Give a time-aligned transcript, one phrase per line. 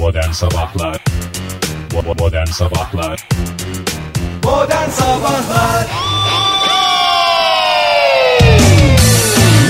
[0.00, 0.98] Modern Sabahlar.
[2.18, 3.28] Modern Sabahlar.
[4.44, 5.86] Modern Sabahlar.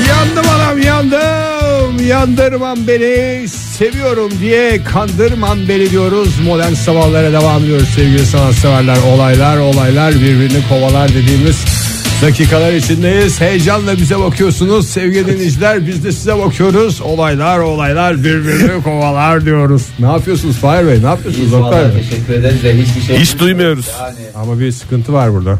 [0.08, 2.06] Yandım anam yandım.
[2.06, 3.48] Yandırmam beni.
[3.48, 6.40] Seviyorum diye kandırmam beni diyoruz.
[6.46, 8.96] Modern sabahlara devam ediyoruz sevgili sanatseverler.
[9.14, 11.79] Olaylar olaylar birbirini kovalar dediğimiz
[12.22, 13.40] dakikalar içindeyiz.
[13.40, 14.88] Heyecanla bize bakıyorsunuz.
[14.88, 17.00] Sevgili dinleyiciler Biz de size bakıyoruz.
[17.00, 19.86] Olaylar olaylar birbirini kovalar diyoruz.
[19.98, 21.02] Ne yapıyorsunuz Fahir Bey?
[21.02, 22.02] Ne yapıyorsunuz Oktay vallahi Bey?
[22.02, 23.86] teşekkür ederiz de hiçbir şey Hiç duymuyoruz.
[24.34, 25.58] Ama bir sıkıntı var burada.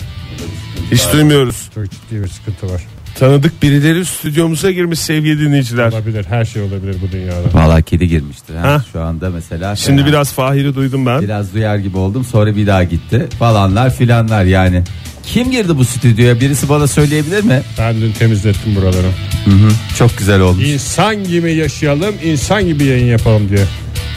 [0.92, 1.70] Hiç duymuyoruz.
[1.74, 2.82] Çok ciddi bir sıkıntı var
[3.18, 5.92] Tanıdık birileri stüdyomuza girmiş sevgili dinleyiciler.
[5.92, 8.62] Olabilir her şey olabilir bu dünyada Valla kedi girmiştir ha.
[8.72, 8.84] Ha?
[8.92, 10.08] Şu anda mesela Şimdi fena.
[10.10, 11.22] biraz Fahir'i duydum ben.
[11.22, 14.82] biraz duyar gibi oldum sonra bir daha gitti falanlar filanlar yani.
[15.26, 17.62] Kim girdi bu stüdyoya birisi bana söyleyebilir mi?
[17.78, 19.06] Ben dün temizlettim buraları
[19.44, 20.64] Hı hı, çok güzel olmuş.
[20.64, 23.64] İnsan gibi yaşayalım, insan gibi yayın yapalım diye.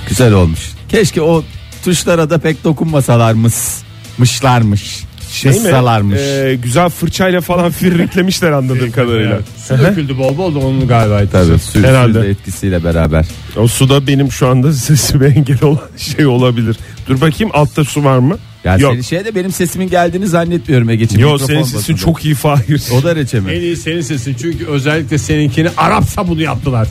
[0.09, 0.71] Güzel olmuş.
[0.89, 1.43] Keşke o
[1.83, 3.53] tuşlara da pek dokunmasalarmış.
[4.17, 5.03] Mışlarmış.
[5.33, 5.57] Şey mi?
[5.59, 6.19] Mıssalarmış.
[6.19, 9.39] Ee, güzel fırçayla falan firriklemişler anladığım kadarıyla.
[9.67, 11.47] Su döküldü bol bol da onun galiba etkisi.
[11.47, 12.21] Tabii sür, herhalde.
[12.23, 13.25] de etkisiyle beraber.
[13.57, 16.75] O suda benim şu anda sesime engel olan şey olabilir.
[17.07, 18.37] Dur bakayım altta su var mı?
[18.63, 18.91] Yani Yok.
[18.91, 21.21] senin şeyde benim sesimin geldiğini zannetmiyorum Ege'ciğim.
[21.21, 21.97] Yo Mikrofon senin sesin basında.
[21.97, 22.83] çok iyi Fahir.
[22.99, 23.51] O derece mi?
[23.51, 26.87] En iyi senin sesin çünkü özellikle seninkini Arap sabunu yaptılar.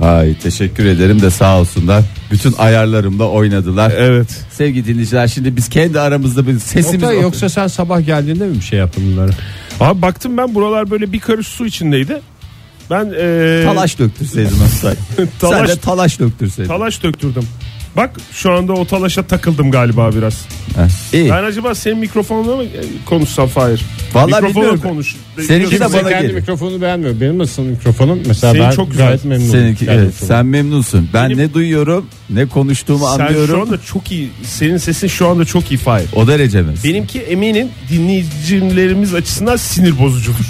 [0.00, 2.02] Ay teşekkür ederim de sağ olsunlar.
[2.30, 3.92] Bütün ayarlarımda oynadılar.
[3.96, 4.44] Evet.
[4.52, 8.60] Sevgili dinleyiciler şimdi biz kendi aramızda bir sesimiz Oktay, yoksa sen sabah geldiğinde mi bir
[8.60, 9.30] şey yaptın bunları?
[9.80, 12.20] Abi baktım ben buralar böyle bir karış su içindeydi.
[12.90, 14.94] Ben ee, talaş döktürseydin Oktay.
[15.16, 16.68] Sen Talaş- de talaş döktürseydin.
[16.68, 17.44] talaş döktürdüm.
[17.96, 20.46] Bak şu anda o talaşa takıldım galiba biraz.
[20.76, 21.30] Heh, İyi.
[21.30, 22.68] Ben acaba senin mikrofonla mı e,
[23.06, 23.82] konuşsam Fahir?
[24.14, 24.80] Vallahi Mikrofonla bilmiyorum.
[24.82, 25.16] konuş.
[25.46, 26.34] Seninki de bana kendi geliyor.
[26.40, 27.20] mikrofonu beğenmiyor.
[27.20, 28.20] Benim nasıl mikrofonum?
[28.26, 29.06] Mesela Senin ben çok güzel.
[29.06, 29.50] gayet memnunum.
[29.52, 30.28] Seninki evet, mikrofonum.
[30.28, 31.08] sen memnunsun.
[31.14, 33.54] Ben Benim- ne duyuyorum, ne konuştuğumu Sen anlıyorum.
[33.54, 34.30] şu anda çok iyi.
[34.42, 36.06] Senin sesin şu anda çok iyi Fahir.
[36.14, 36.72] O derece mi?
[36.84, 40.44] Benimki eminim dinleyicilerimiz açısından sinir bozucudur.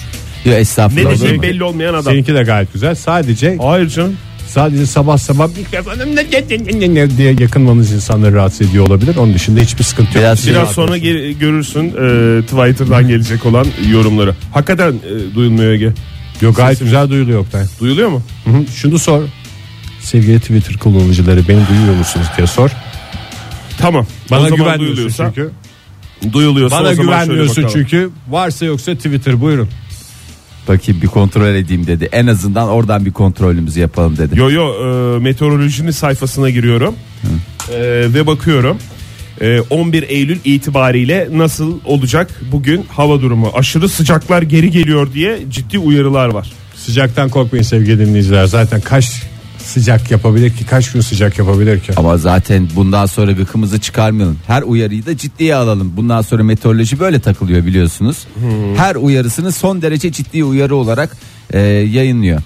[0.45, 1.23] Yo, Ne estağfurullah.
[1.23, 1.43] olur mu?
[1.43, 2.13] belli olmayan adam.
[2.13, 2.95] Seninki de gayet güzel.
[2.95, 4.17] Sadece Hayır canım.
[4.55, 6.17] Sadece sabah sabah mikrofonum
[7.17, 9.17] diye yakınmanız insanları rahatsız ediyor olabilir.
[9.17, 10.25] Onun dışında hiçbir sıkıntı yok.
[10.25, 14.35] Biraz şey Biraz sonra ge- görürsün e, Twitter'dan gelecek olan yorumları.
[14.53, 15.93] Hakikaten e, duyulmuyor Ege.
[16.41, 17.65] Yok gayet güzel duyuluyor Oktay.
[17.81, 18.23] Duyuluyor mu?
[18.45, 18.67] Hı hı.
[18.75, 19.23] Şunu sor.
[20.01, 22.71] Sevgili Twitter kullanıcıları beni duyuyor musunuz diye sor.
[23.79, 24.07] Tamam.
[24.31, 25.51] Bana güvenmiyorsun duyuluyorsa, çünkü.
[26.33, 28.11] Duyuluyorsa Bana güvenmiyorsun çünkü.
[28.29, 29.69] Varsa yoksa Twitter buyurun.
[30.69, 32.09] Bakayım bir kontrol edeyim dedi.
[32.13, 34.39] En azından oradan bir kontrolümüzü yapalım dedi.
[34.39, 36.95] Yo yo e, meteorolojinin sayfasına giriyorum
[37.73, 37.81] E,
[38.15, 38.79] ve bakıyorum.
[39.41, 43.51] E, 11 Eylül itibariyle nasıl olacak bugün hava durumu?
[43.55, 46.53] Aşırı sıcaklar geri geliyor diye ciddi uyarılar var.
[46.77, 48.47] Sıcaktan korkmayın sevgili dinleyiciler.
[48.47, 49.23] Zaten kaç
[49.75, 50.67] sıcak yapabilir ki?
[50.67, 51.93] Kaç gün sıcak yapabilir ki?
[51.97, 54.39] Ama zaten bundan sonra gıkımızı çıkarmayalım.
[54.47, 55.93] Her uyarıyı da ciddiye alalım.
[55.97, 58.17] Bundan sonra meteoroloji böyle takılıyor biliyorsunuz.
[58.77, 61.17] Her uyarısını son derece ciddi uyarı olarak
[61.53, 62.43] e, yayınlıyor.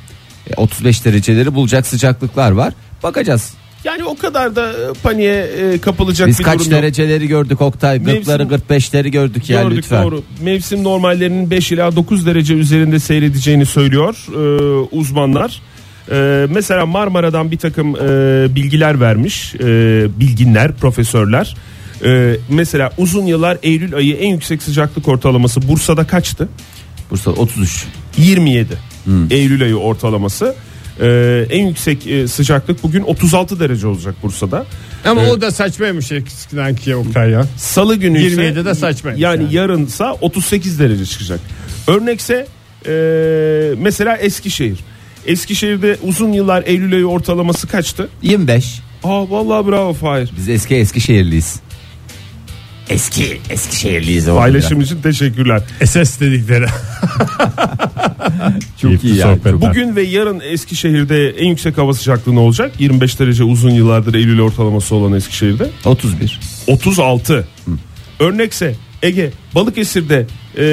[0.50, 2.72] E, 35 dereceleri bulacak sıcaklıklar var.
[3.02, 3.52] Bakacağız.
[3.84, 6.78] Yani o kadar da e, paniğe e, kapılacak Biz bir kaç durum yok.
[6.82, 7.96] dereceleri gördük Oktay?
[7.96, 10.04] Mevsim- Gırkları 45'leri gördük ya Gördük lütfen.
[10.04, 10.22] doğru.
[10.42, 14.38] Mevsim normallerinin 5 ila 9 derece üzerinde seyredeceğini söylüyor e,
[14.96, 15.62] uzmanlar.
[16.10, 18.00] E, mesela Marmara'dan bir takım e,
[18.56, 19.60] bilgiler vermiş e,
[20.20, 21.56] bilginler, profesörler.
[22.04, 26.48] E, mesela uzun yıllar Eylül ayı en yüksek sıcaklık ortalaması Bursa'da kaçtı?
[27.10, 27.84] Bursa 33.
[28.16, 28.78] 27
[29.30, 30.54] Eylül ayı ortalaması.
[31.00, 34.66] E, en yüksek e, sıcaklık bugün 36 derece olacak Bursa'da.
[35.04, 37.46] Ama o da saçmaymış eskiden ki Oktay ya.
[37.56, 39.54] Salı günü ise 27'de de saçmaymış Yani, yani.
[39.54, 41.40] yarınsa 38 derece çıkacak.
[41.86, 42.46] Örnekse
[42.86, 42.92] e,
[43.78, 44.78] mesela Eskişehir.
[45.26, 48.08] Eskişehir'de uzun yıllar Eylül ayı ortalaması kaçtı?
[48.22, 48.80] 25.
[49.04, 50.30] Aa vallahi bravo Fahir.
[50.38, 51.60] Biz eski Eskişehirliyiz.
[52.88, 54.26] Eski Eskişehirliyiz.
[54.26, 55.62] Paylaşım için teşekkürler.
[55.84, 56.66] SS dedikleri.
[58.82, 59.52] Çok iyi sohbet.
[59.52, 62.72] Bugün ve yarın Eskişehir'de en yüksek hava sıcaklığı ne olacak?
[62.78, 65.70] 25 derece uzun yıllardır Eylül ortalaması olan Eskişehir'de.
[65.84, 66.40] 31.
[66.66, 67.48] 36.
[68.20, 70.26] Örnekse Ege Balıkesir'de
[70.58, 70.64] e,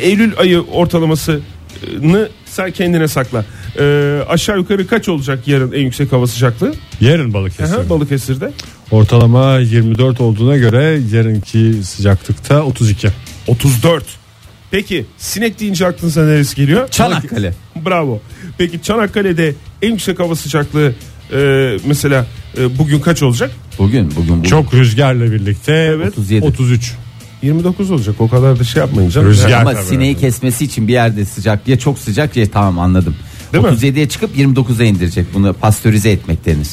[0.00, 3.44] Eylül ayı ortalamasını sen kendine sakla.
[3.78, 6.74] E, aşağı yukarı kaç olacak yarın en yüksek hava sıcaklığı?
[7.00, 7.74] Yarın Balıkesir.
[7.74, 8.52] Aha, Balıkesir'de.
[8.90, 13.08] Ortalama 24 olduğuna göre yarınki sıcaklıkta 32.
[13.46, 14.04] 34.
[14.70, 16.88] Peki sinek deyince aklınıza neresi geliyor?
[16.88, 17.54] Çanakkale.
[17.86, 18.20] Bravo.
[18.58, 20.92] Peki Çanakkale'de en yüksek hava sıcaklığı
[21.32, 22.26] e, mesela
[22.58, 23.50] e, bugün kaç olacak?
[23.78, 24.42] Bugün bugün bugün.
[24.42, 26.08] Çok rüzgarla birlikte Evet.
[26.18, 26.46] 37.
[26.46, 26.94] 33.
[27.42, 29.28] 29 olacak o kadar da şey yapmayın canım.
[29.28, 29.60] Rüzgar.
[29.60, 29.84] Ama tabii.
[29.84, 33.16] sineği kesmesi için bir yerde sıcak ya çok sıcak ya tamam anladım.
[33.52, 33.70] Değil mi?
[33.70, 35.26] 37'ye çıkıp 29'a indirecek.
[35.34, 36.68] Bunu pastörize etmek denir.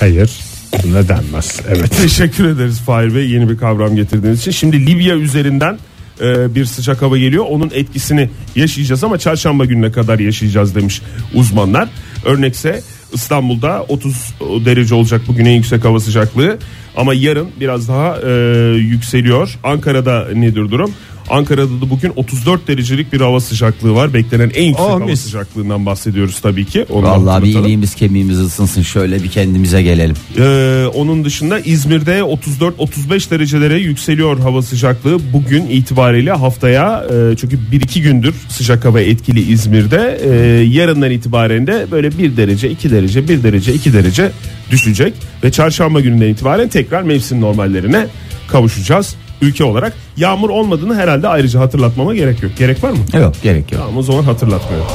[0.00, 0.40] Hayır.
[0.84, 1.60] Ne denmez.
[1.68, 1.90] Evet.
[2.02, 4.50] Teşekkür ederiz Fahir Bey yeni bir kavram getirdiğiniz için.
[4.50, 5.78] Şimdi Libya üzerinden
[6.20, 7.44] e, bir sıcak hava geliyor.
[7.48, 11.02] Onun etkisini yaşayacağız ama çarşamba gününe kadar yaşayacağız demiş
[11.34, 11.88] uzmanlar.
[12.24, 12.82] Örnekse
[13.12, 16.58] İstanbul'da 30 derece olacak bugün en yüksek hava sıcaklığı.
[16.96, 18.30] Ama yarın biraz daha e,
[18.76, 19.58] yükseliyor.
[19.64, 20.94] Ankara'da nedir durum?
[21.30, 24.14] Ankara'da da bugün 34 derecelik bir hava sıcaklığı var.
[24.14, 25.20] Beklenen en yüksek Oh, hava mis.
[25.20, 26.86] sıcaklığından bahsediyoruz tabii ki.
[26.90, 30.16] Onu Vallahi bir iliğimiz kemiğimiz ısınsın şöyle bir kendimize gelelim.
[30.38, 38.00] Ee, onun dışında İzmir'de 34-35 derecelere yükseliyor hava sıcaklığı bugün itibariyle haftaya e, çünkü 1-2
[38.00, 40.34] gündür sıcak hava etkili İzmir'de e,
[40.64, 44.30] yarından itibaren de böyle 1 derece 2 derece 1 derece 2 derece
[44.70, 48.06] düşecek ve çarşamba gününden itibaren tekrar mevsim normallerine
[48.48, 49.92] kavuşacağız ülke olarak.
[50.16, 52.52] Yağmur olmadığını herhalde ayrıca hatırlatmama gerek yok.
[52.58, 52.98] Gerek var mı?
[53.20, 53.80] Yok gerek yok.
[53.82, 54.86] Tamam o zaman hatırlatmıyorum.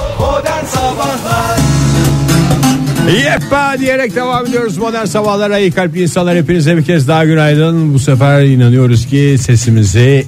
[3.25, 7.99] Yeppa diyerek devam ediyoruz modern sabahlara iyi kalpli insanlar hepinize bir kez daha günaydın bu
[7.99, 10.25] sefer inanıyoruz ki sesimizi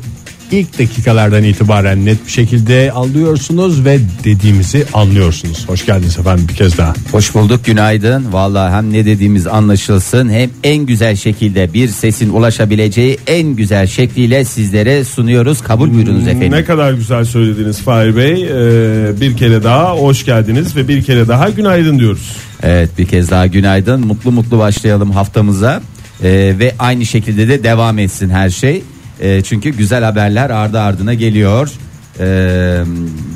[0.52, 6.78] ilk dakikalardan itibaren net bir şekilde alıyorsunuz ve dediğimizi anlıyorsunuz hoş geldiniz efendim bir kez
[6.78, 8.34] daha Hoş bulduk günaydın.
[8.34, 14.46] Vallahi hem ne dediğimiz anlaşılsın hem en güzel şekilde bir sesin ulaşabileceği en güzel şekliyle
[14.46, 15.62] sizlere sunuyoruz.
[15.62, 16.52] Kabul buyurunuz efendim.
[16.52, 18.32] Ne kadar güzel söylediniz Fahir Bey.
[18.44, 22.36] Ee, bir kere daha hoş geldiniz ve bir kere daha günaydın diyoruz.
[22.64, 24.08] Evet bir kez daha günaydın.
[24.08, 25.82] Mutlu mutlu başlayalım haftamıza.
[26.24, 28.84] Ee, ve aynı şekilde de devam etsin her şey.
[29.22, 31.72] Ee, çünkü güzel haberler ardı ardına geliyor.
[32.20, 32.84] Ee,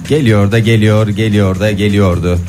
[0.10, 2.40] geliyor da geliyor, geliyor da geliyordu.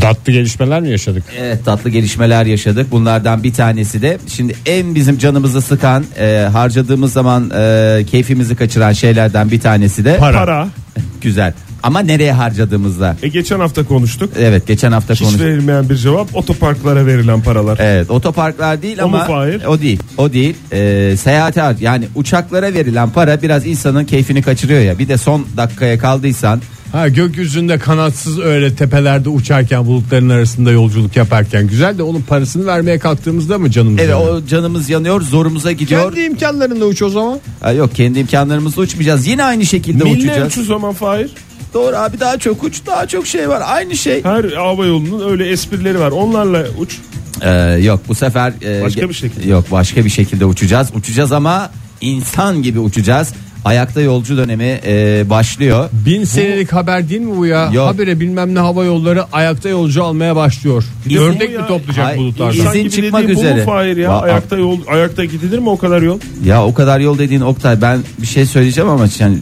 [0.00, 2.90] tatlı gelişmeler mi yaşadık Evet tatlı gelişmeler yaşadık.
[2.90, 8.92] Bunlardan bir tanesi de şimdi en bizim canımızı sıkan, e, harcadığımız zaman e, keyfimizi kaçıran
[8.92, 10.68] şeylerden bir tanesi de Para.
[11.20, 11.52] güzel.
[11.86, 13.16] Ama nereye harcadığımızda.
[13.22, 14.30] E geçen hafta konuştuk.
[14.38, 15.40] Evet geçen hafta Hiç konuştuk.
[15.42, 17.78] verilmeyen bir cevap otoparklara verilen paralar.
[17.80, 19.64] Evet otoparklar değil O mu ama Fahir?
[19.64, 20.00] o değil.
[20.18, 20.54] O değil.
[20.72, 24.98] Ee, seyahate har- yani uçaklara verilen para biraz insanın keyfini kaçırıyor ya.
[24.98, 26.60] Bir de son dakikaya kaldıysan
[26.92, 32.98] Ha gökyüzünde kanatsız öyle tepelerde uçarken bulutların arasında yolculuk yaparken güzel de onun parasını vermeye
[32.98, 34.42] kalktığımızda mı canımız evet yanıyor?
[34.42, 36.02] o canımız yanıyor, zorumuza gidiyor.
[36.14, 37.38] Kendi imkanlarında uç o zaman.
[37.60, 39.26] Ha, yok kendi imkanlarımızla uçmayacağız.
[39.26, 40.52] Yine aynı şekilde Milli uçacağız.
[40.52, 41.30] uç o zaman Fahir.
[41.74, 43.62] Doğru abi daha çok uç, daha çok şey var.
[43.66, 44.24] Aynı şey.
[44.24, 46.10] Her hava yolunun öyle esprileri var.
[46.10, 46.98] Onlarla uç.
[47.42, 47.50] Ee,
[47.82, 49.48] yok bu sefer e, Başka bir şekilde.
[49.48, 50.88] Yok başka bir şekilde uçacağız.
[50.94, 51.70] Uçacağız ama
[52.00, 53.32] insan gibi uçacağız.
[53.64, 55.88] Ayakta yolcu dönemi e, başlıyor.
[55.92, 57.70] Bin senelik haber değil mi bu ya?
[57.72, 57.88] Yok.
[57.88, 60.84] Habire bilmem ne hava yolları ayakta yolcu almaya başlıyor.
[61.06, 62.56] Bu Ördek mi toplayacak Hayır, bulutlardan?
[62.58, 63.54] İnsan İzin gibi çıkmak bu üzere.
[63.54, 64.10] mu Fahir ya?
[64.10, 66.20] Va- ayakta yol ayakta gidilir mi o kadar yol?
[66.44, 69.38] Ya o kadar yol dediğin Oktay ben bir şey söyleyeceğim ama yani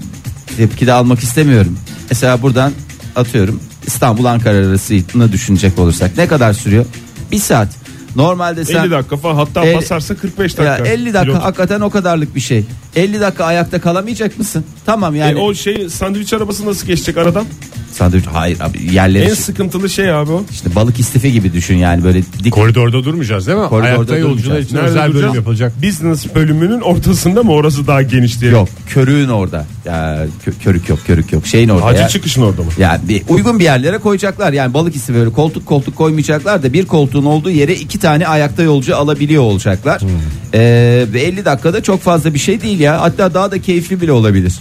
[0.56, 1.78] tepki de almak istemiyorum.
[2.10, 2.72] Mesela buradan
[3.16, 6.84] atıyorum İstanbul Ankara arasını düşünecek olursak ne kadar sürüyor?
[7.32, 7.68] Bir saat.
[8.16, 10.88] Normalde sen 50 dakika falan hatta El- basarsa 45 ya dakika.
[10.88, 11.42] 50 dakika Pilot.
[11.44, 12.64] hakikaten o kadarlık bir şey.
[12.96, 14.64] 50 dakika ayakta kalamayacak mısın?
[14.86, 15.38] Tamam yani.
[15.38, 17.44] E o şey sandviç arabası nasıl geçecek aradan?
[17.92, 20.44] Sandviç hayır abi yerleri En sıkıntılı şey abi o.
[20.50, 23.68] işte balık istifi gibi düşün yani böyle dik Koridorda durmayacağız değil mi?
[23.68, 25.72] Koridorda Ayakta yolcular için Nerede özel bölüm yapılacak.
[25.82, 28.50] Business bölümünün ortasında mı orası daha geniş diye.
[28.50, 29.66] yok körüğün orada.
[29.84, 31.46] Ya kö- körük yok körük yok.
[31.46, 32.08] Şeyin orada Hacı ya.
[32.08, 32.68] çıkışın orada mı?
[32.78, 34.52] Yani bir uygun bir yerlere koyacaklar.
[34.52, 38.62] Yani balık istifi böyle koltuk koltuk koymayacaklar da bir koltuğun olduğu yere iki tane ayakta
[38.62, 40.00] yolcu alabiliyor olacaklar.
[40.00, 40.08] Hmm.
[40.54, 43.00] Ee, ve 50 dakikada çok fazla bir şey değil ya.
[43.00, 44.54] Hatta daha da keyifli bile olabilir.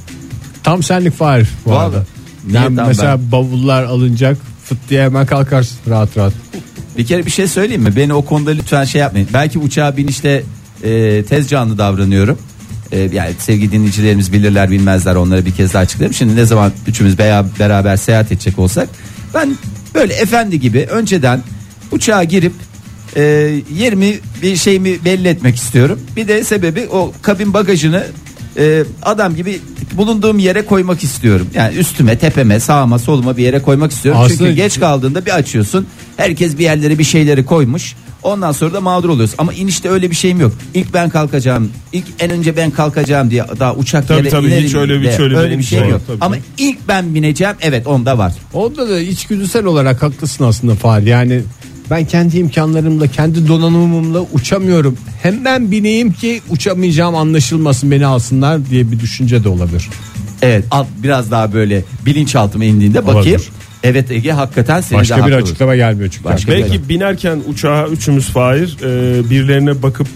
[0.64, 1.86] Tam senlik Fahir bu Vallahi.
[1.86, 2.06] arada.
[2.48, 6.34] Niye Yani tam mesela bavullar alınacak fıt diye hemen kalkarsın rahat rahat.
[6.98, 7.96] Bir kere bir şey söyleyeyim mi?
[7.96, 9.28] Beni o konuda lütfen şey yapmayın.
[9.34, 10.44] Belki uçağa binişte
[10.84, 12.38] e, tez canlı davranıyorum.
[12.92, 16.14] E, yani sevgili dinleyicilerimiz bilirler bilmezler onlara bir kez daha açıklayayım.
[16.14, 18.90] Şimdi ne zaman üçümüz beya- beraber seyahat edecek olsak
[19.34, 19.56] ben
[19.96, 21.42] böyle efendi gibi önceden
[21.92, 22.54] uçağa girip
[23.16, 23.22] e,
[23.76, 26.00] yerimi bir şeyimi belli etmek istiyorum.
[26.16, 28.04] Bir de sebebi o kabin bagajını
[28.58, 29.60] e, adam gibi
[29.94, 31.48] bulunduğum yere koymak istiyorum.
[31.56, 34.22] Yani üstüme, tepeme, sağıma, soluma bir yere koymak istiyorum.
[34.22, 35.88] Aslında- Çünkü geç kaldığında bir açıyorsun.
[36.18, 37.96] Herkes bir yerlere bir şeyleri koymuş.
[38.24, 39.36] Ondan sonra da mağdur oluyorsun.
[39.38, 40.52] Ama inişte öyle bir şeyim yok.
[40.74, 41.72] İlk ben kalkacağım.
[41.94, 45.06] ilk en önce ben kalkacağım diye daha uçak Tabii yere tabii, inerim hiç öyle bir-
[45.06, 46.02] de öyle öyle bir şey yok.
[46.08, 47.54] tabii Ama ilk ben bineceğim.
[47.62, 48.34] Evet onda var.
[48.54, 51.08] Onda da içgüdüsel olarak haklısın aslında Fahir.
[51.08, 51.42] Yani
[51.90, 54.98] ben kendi imkanlarımla, kendi donanımımla uçamıyorum.
[55.24, 59.90] Hemen bineyim ki uçamayacağım anlaşılmasın beni alsınlar diye bir düşünce de olabilir.
[60.42, 63.18] Evet alt, biraz daha böyle bilinçaltıma indiğinde bakayım.
[63.28, 63.50] Olabilir.
[63.84, 65.36] Evet Ege hakikaten seni de Başka bir haklı.
[65.36, 66.24] açıklama gelmiyor çünkü.
[66.26, 70.08] Başka- Belki binerken uçağa üçümüz Fahir e, birilerine bakıp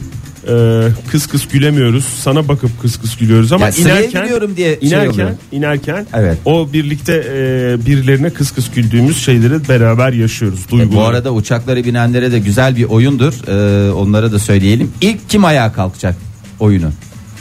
[0.50, 2.06] e, kıs kıs gülemiyoruz.
[2.06, 5.30] Sana bakıp kıs kıs gülüyoruz ama Ya sıraya inerken giriyorum diye şey inerken oluyor.
[5.52, 6.38] inerken Evet.
[6.46, 10.60] o birlikte e, birilerine kıs kıs güldüğümüz şeyleri beraber yaşıyoruz.
[10.68, 10.96] E, Duyguları.
[10.96, 13.34] bu arada uçaklara binenlere de güzel bir oyundur.
[13.48, 14.92] Ee, onlara da söyleyelim.
[15.02, 16.16] İlk kim ayağa kalkacak
[16.60, 16.92] oyunu?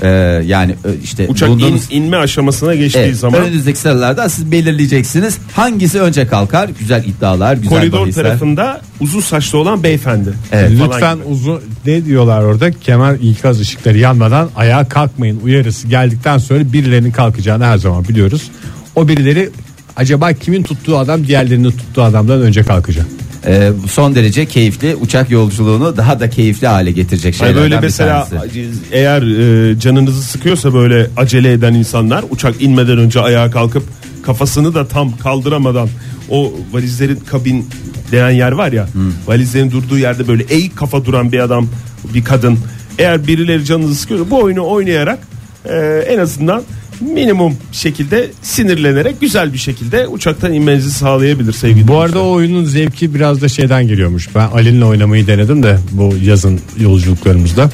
[0.03, 0.09] Ee,
[0.47, 5.39] yani e, işte uçak bulunduğunuz- in- inme aşamasına geçtiği Evet, zaman önünüzdeki sıralarda siz belirleyeceksiniz.
[5.53, 6.71] Hangisi önce kalkar?
[6.79, 8.23] Güzel iddialar, güzel koridor bahisler.
[8.25, 10.33] tarafında uzun saçlı olan beyefendi.
[10.53, 10.71] Evet.
[10.71, 11.27] Lütfen gibi.
[11.27, 17.65] uzun ne diyorlar orada kemer ikaz ışıkları yanmadan ayağa kalkmayın uyarısı geldikten sonra birilerinin kalkacağını
[17.65, 18.51] her zaman biliyoruz.
[18.95, 19.51] O birileri
[19.97, 23.07] acaba kimin tuttuğu adam diğerlerinin tuttuğu adamdan önce kalkacak.
[23.47, 28.25] Ee, son derece keyifli uçak yolculuğunu daha da keyifli hale getirecek şeylerden böyle bir mesela
[28.25, 28.69] tanesi.
[28.93, 33.83] eğer e, canınızı sıkıyorsa böyle acele eden insanlar uçak inmeden önce ayağa kalkıp
[34.23, 35.89] kafasını da tam kaldıramadan
[36.31, 37.69] o valizlerin kabin
[38.13, 38.87] denen yer var ya
[39.27, 41.69] valizlerin durduğu yerde böyle eğik kafa duran bir adam
[42.15, 42.59] bir kadın
[42.99, 45.19] eğer birileri canınızı sıkıyorsa bu oyunu oynayarak
[45.65, 46.63] e, en azından
[47.01, 53.15] minimum şekilde sinirlenerek güzel bir şekilde uçaktan inmenizi sağlayabilir sevgili Bu arada o oyunun zevki
[53.15, 54.29] biraz da şeyden geliyormuş.
[54.35, 57.71] Ben Ali'ninle oynamayı denedim de bu yazın yolculuklarımızda.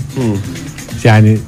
[1.05, 1.39] Yani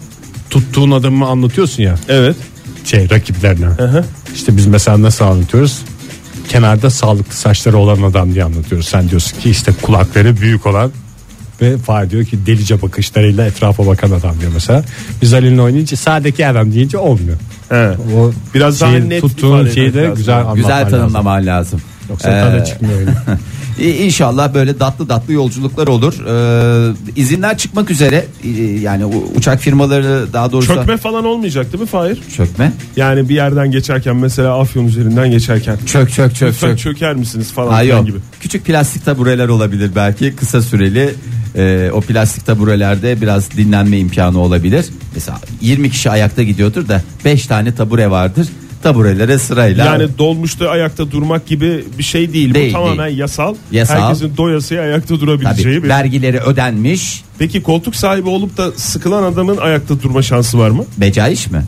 [0.51, 2.37] tuttuğun adamı anlatıyorsun ya evet
[2.85, 3.67] şey rakiplerine.
[3.67, 4.05] hı.
[4.35, 5.83] İşte biz mesela nasıl anlatıyoruz?
[6.49, 8.89] Kenarda sağlıklı saçları olan adam diye anlatıyoruz.
[8.89, 10.91] Sen diyorsun ki işte kulakları büyük olan
[11.61, 14.85] ve Fahir diyor ki delice bakışlarıyla etrafa bakan adam diyor mesela.
[15.23, 17.37] Biz Ali'ninle oynayınca sağdaki adam deyince olmuyor.
[17.69, 17.89] He.
[18.17, 20.15] O Biraz daha net tuttuğun şeyi de lazım.
[20.17, 20.91] güzel anlatman Güzel lazım.
[20.99, 21.81] tanımlaman lazım.
[22.11, 23.01] Yoksa Ee, tadı çıkmıyor
[23.79, 26.15] İnşallah böyle tatlı tatlı yolculuklar olur.
[26.29, 28.27] Ee, izinler çıkmak üzere.
[28.45, 29.05] Ee, Yani
[29.37, 32.19] uçak firmaları daha doğrusu Çökme falan olmayacak değil mi Fahir?
[32.37, 32.73] çökme.
[32.97, 36.79] Yani bir yerden geçerken mesela Afyon üzerinden geçerken Çök çök çök lütfen çök.
[36.79, 38.07] çöker misiniz falan Ha, filan yok.
[38.07, 38.19] gibi.
[38.41, 41.15] Küçük plastik tabureler olabilir belki kısa süreli.
[41.57, 44.87] Ee, o plastik taburelerde biraz dinlenme imkanı olabilir.
[45.15, 48.49] Mesela 20 kişi ayakta gidiyordur da 5 tane tabure vardır.
[48.83, 49.85] Taburelere sırayla.
[49.85, 52.55] Yani dolmuşta ayakta durmak gibi bir şey değil.
[52.55, 53.19] Değil, Bu tamamen değil.
[53.19, 53.55] yasal.
[53.73, 54.01] Yasal.
[54.03, 55.89] Herkesin doyasıya ayakta durabileceği Tabii, bir.
[55.89, 57.23] vergileri ödenmiş.
[57.39, 60.85] Peki koltuk sahibi olup da sıkılan adamın ayakta durma şansı var mı?
[60.99, 61.63] Becaiş mi?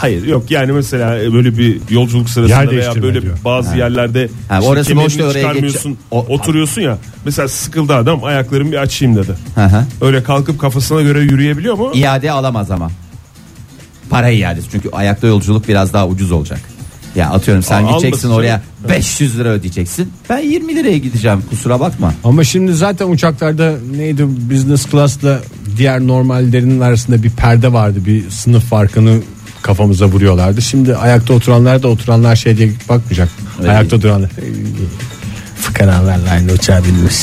[0.00, 3.38] Hayır yok yani mesela böyle bir yolculuk sırasında Yer veya değiştirme böyle diyor.
[3.44, 7.94] bazı yerlerde Ha, işte orası kemerini boşta, oraya çıkarmıyorsun geç- O- oturuyorsun ya mesela sıkıldı
[7.94, 9.32] adam ayaklarımı bir açayım dedi.
[9.54, 9.84] Hı hı.
[10.00, 11.90] Öyle kalkıp kafasına göre yürüyebiliyor mu?
[11.94, 12.90] İade alamaz ama.
[14.10, 16.60] Para iadesi çünkü ayakta yolculuk biraz daha ucuz olacak.
[17.16, 18.96] Ya atıyorum sen Aa, gideceksin almasın oraya canım.
[18.98, 20.12] 500 lira ödeyeceksin.
[20.30, 22.14] Ben 20 liraya gideceğim kusura bakma.
[22.24, 25.40] Ama şimdi zaten uçaklarda neydi business class'la
[25.76, 27.98] diğer normallerinin arasında bir perde vardı.
[28.06, 29.18] Bir sınıf farkını
[29.62, 30.62] kafamıza vuruyorlardı.
[30.62, 33.28] Şimdi ayakta oturanlar da oturanlar şey diye bakmayacak.
[33.60, 34.30] Öyle ayakta duranlar.
[35.60, 37.14] Fıkaralarla aynı uçağa binmiş.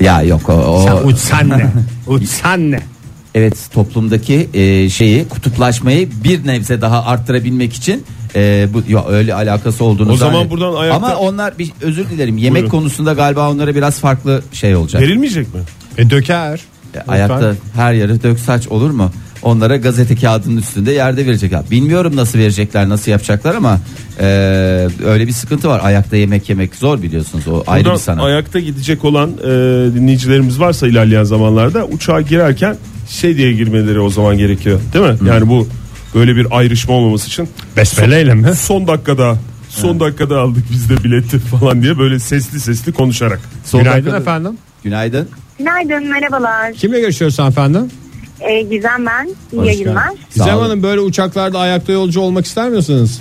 [0.00, 1.66] Ya yok o, o- Sen uçsan ne?
[2.06, 2.80] Uçsan ne?
[3.34, 8.04] evet toplumdaki e, şeyi kutuplaşmayı bir nebze daha arttırabilmek için
[8.34, 12.08] e, bu yok öyle alakası olduğunu O zaman zannet- buradan ayakta- Ama onlar bir özür
[12.10, 12.70] dilerim yemek Buyurun.
[12.70, 15.02] konusunda galiba onlara biraz farklı şey olacak.
[15.02, 15.60] Verilmeyecek mi?
[15.98, 16.60] E döker.
[16.94, 19.10] E, Ayakta her yere dök saç olur mu?
[19.42, 21.52] Onlara gazete kağıdının üstünde yerde verecek.
[21.52, 23.80] Ya Bilmiyorum nasıl verecekler, nasıl yapacaklar ama
[24.20, 24.24] e,
[25.06, 25.80] öyle bir sıkıntı var.
[25.84, 27.48] Ayakta yemek yemek zor biliyorsunuz.
[27.48, 28.24] O ayrı bir sanat.
[28.24, 29.46] ayakta gidecek olan e,
[29.94, 32.76] dinleyicilerimiz varsa ilerleyen zamanlarda uçağa girerken
[33.08, 34.80] şey diye girmeleri o zaman gerekiyor.
[34.94, 35.28] Değil mi?
[35.28, 35.68] Yani bu
[36.14, 38.54] böyle bir ayrışma olmaması için Besmeleyle mi?
[38.54, 39.36] son dakikada
[39.68, 43.40] son dakikada aldık biz de bileti falan diye böyle sesli sesli konuşarak.
[43.64, 44.52] Son Günaydın dakikada- efendim.
[44.84, 45.28] Günaydın.
[45.58, 46.72] Günaydın merhabalar.
[46.72, 47.82] Kimle görüşüyoruz efendim?
[48.40, 49.26] Ee, Gizem ben.
[49.52, 50.04] İyi Hoş yayınlar.
[50.08, 50.18] geldin.
[50.30, 50.62] Sağ Gizem olun.
[50.62, 53.20] Hanım böyle uçaklarda ayakta yolcu olmak ister misiniz?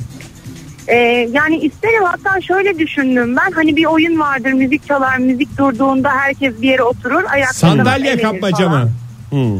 [0.87, 0.95] Ee,
[1.33, 6.61] yani isterim hatta şöyle düşündüm ben hani bir oyun vardır müzik çalar müzik durduğunda herkes
[6.61, 8.81] bir yere oturur ayakta Sandalye eğlenir kapmaca falan.
[8.83, 8.91] mı?
[9.29, 9.57] Hmm.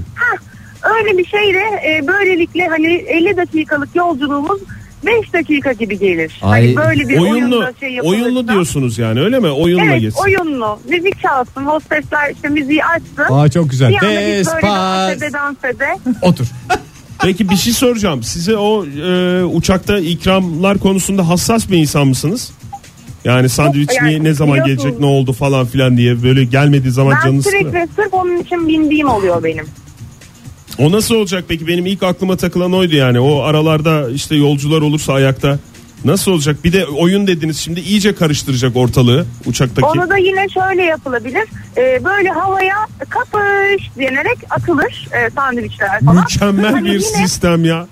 [0.96, 4.62] Öyle bir şeyle e, böylelikle hani 50 dakikalık yolculuğumuz
[5.08, 6.40] 5 dakika gibi gelir.
[6.42, 8.24] Ay, hani böyle bir Oyunlu şey yapılırsa.
[8.24, 9.50] oyunlu diyorsunuz yani öyle mi?
[9.50, 10.22] Oyunla Evet geçsin.
[10.24, 10.80] oyunlu.
[10.90, 13.34] Müzik çalsın hostesler işte müziği açsın.
[13.34, 13.90] Aa çok güzel.
[13.90, 14.10] bir anda
[14.40, 15.88] biz böyle dans ede dans ede.
[16.22, 16.46] Otur.
[17.24, 18.24] Peki bir şey soracağım.
[18.24, 22.52] Size o e, uçakta ikramlar konusunda hassas bir insan mısınız?
[23.26, 27.16] Yani sandviç yani niye ne zaman gelecek ne oldu falan filan diye böyle gelmediği zaman
[27.18, 27.62] Ben canınız sıkılır.
[27.72, 29.66] sürekli sırf onun için bindiğim oluyor benim.
[30.80, 31.68] O nasıl olacak peki?
[31.68, 33.20] Benim ilk aklıma takılan oydu yani.
[33.20, 35.60] O aralarda işte yolcular olursa ayakta
[36.06, 36.64] nasıl olacak?
[36.64, 39.88] Bir de oyun dediniz şimdi iyice karıştıracak ortalığı uçaktaki.
[39.88, 41.44] Onu da yine şöyle yapılabilir.
[41.78, 42.76] Ee, böyle havaya
[43.10, 46.16] kapış denerek atılır e, sandviçler falan.
[46.16, 47.88] Mükemmel Hani bir yine, sistem ya.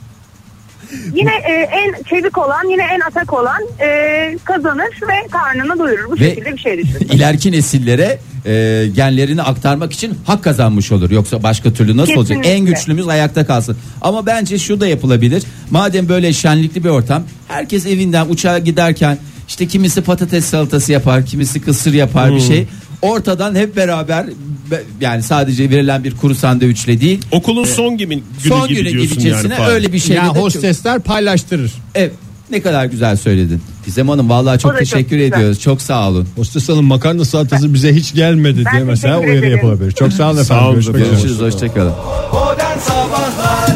[1.13, 6.09] Yine e, en çevik olan yine en atak olan e, kazanır ve karnını doyurur.
[6.11, 7.07] Bu Ve- şekilde bir şey düşünün.
[7.11, 11.11] İleriki nesillere e, genlerini aktarmak için hak kazanmış olur.
[11.11, 12.27] Yoksa başka türlü nasıl olacak?
[12.43, 12.51] Kesinlikle.
[12.51, 13.77] En güçlümüz ayakta kalsın.
[14.01, 15.43] Ama bence şu da yapılabilir.
[15.71, 21.61] Madem böyle şenlikli bir ortam, herkes evinden uçağa giderken işte kimisi patates salatası yapar, kimisi
[21.61, 22.35] kısır yapar Hmm.
[22.37, 22.67] bir şey.
[23.01, 24.27] Ortadan hep beraber
[24.71, 29.19] be- yani sadece verilen bir kuru sandviçle değil, Okulun son gibi günü son gibi günü
[29.19, 29.65] diyorsun yani.
[29.69, 30.15] Öyle bir şey.
[30.15, 31.71] ya hostesler paylaştırır.
[31.95, 32.11] Evet,
[32.51, 33.61] ne kadar güzel söyledin.
[33.85, 35.31] Gizem Hanım vallahi O çok da çok teşekkür güzel.
[35.37, 35.59] ediyoruz.
[35.59, 36.27] Çok sağ olun.
[36.35, 39.55] Hostes hanım makarna salatası bize hiç gelmedi Ben diye mesela teşekkür uyarı ederim.
[39.65, 39.91] yapılabilir.
[39.91, 40.45] Çok sağ olun efendim.
[40.45, 41.09] Sağ olun Görüşmek üzere.
[41.09, 41.93] Görüşürüz hoşçakalın.
[42.33, 43.69] Modern Sabahlar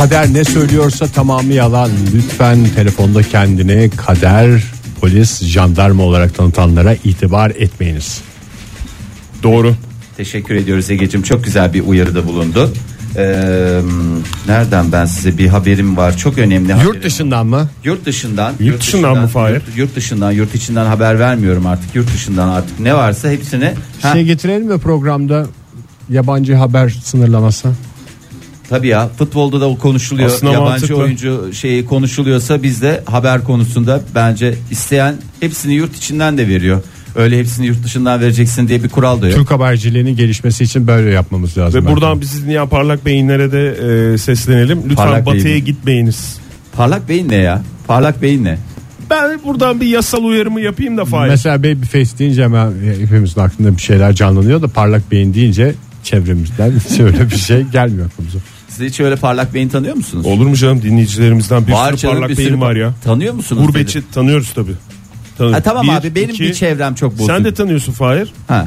[0.00, 1.90] Kader ne söylüyorsa tamamı yalan.
[2.14, 4.62] Lütfen telefonda kendini kader,
[5.00, 8.20] polis, jandarma olarak tanıtanlara itibar etmeyiniz.
[9.42, 9.74] Doğru.
[10.16, 11.22] Teşekkür ediyoruz Ege'cim.
[11.22, 12.72] Çok güzel bir uyarıda bulundu.
[13.16, 13.80] Ee,
[14.48, 16.16] nereden ben size bir haberim var.
[16.16, 16.72] Çok önemli.
[16.72, 16.94] haberim.
[16.94, 17.68] Yurt dışından mı?
[17.84, 18.54] Yurt dışından.
[18.60, 19.54] Yurt dışından mı Fahir?
[19.54, 21.94] Yurt, yurt dışından, yurt içinden haber vermiyorum artık.
[21.94, 23.74] Yurt dışından artık ne varsa hepsini.
[24.02, 25.46] Ha, Şey getirelim mi programda
[26.10, 27.68] yabancı haber sınırlaması?
[28.70, 30.28] Tabii ya futbolda da o konuşuluyor.
[30.28, 30.96] Aslında Yabancı mantıklı.
[30.96, 36.82] oyuncu şeyi konuşuluyorsa biz de haber konusunda bence isteyen hepsini yurt içinden de veriyor.
[37.16, 39.38] Öyle hepsini yurt dışından vereceksin diye bir kural da yok.
[39.38, 41.86] Türk haberciliğinin gelişmesi için böyle yapmamız lazım.
[41.86, 43.68] Ve buradan bizi dinleyen parlak beyinlere de
[44.14, 44.78] e, seslenelim.
[44.78, 45.64] Lütfen Parlak batıya beyin.
[45.64, 46.38] gitmeyiniz.
[46.76, 47.62] Parlak beyin ne ya?
[47.86, 48.58] Parlak beyin ne?
[49.10, 51.30] Ben buradan bir yasal uyarımı yapayım da Fahir.
[51.30, 55.74] Mesela Babyface deyince hemen hepimizin aklında bir şeyler canlanıyor da parlak beyin deyince
[56.04, 58.38] çevremizden şöyle bir şey gelmiyor aklımıza.
[58.70, 60.26] Siz hiç öyle parlak beyin tanıyor musunuz?
[60.26, 62.94] Olur mu canım dinleyicilerimizden bir sürü canım, parlak bir beyin sürü- var ya.
[63.04, 63.66] Tanıyor musunuz?
[63.66, 64.06] Gurbetçi dedi?
[64.14, 64.70] tanıyoruz tabi.
[65.38, 67.26] Ha, tamam abi benim bir çevrem çok bozuk.
[67.26, 68.32] Sen de tanıyorsun Fahir.
[68.48, 68.66] Ha.